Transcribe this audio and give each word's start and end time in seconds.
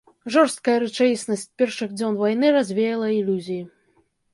Жорсткая 0.35 0.77
рэчаіснасць 0.83 1.45
першых 1.61 1.95
дзён 2.01 2.19
вайны 2.25 2.47
развеяла 2.59 3.15
ілюзіі. 3.23 3.63